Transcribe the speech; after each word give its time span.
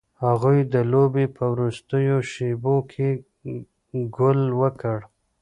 هغوی 0.25 0.57
د 0.73 0.75
لوبې 0.91 1.25
په 1.35 1.43
وروستیو 1.53 2.17
شیبو 2.31 2.75
کې 2.91 3.09
ګول 4.15 4.39
وکړ. 4.61 4.97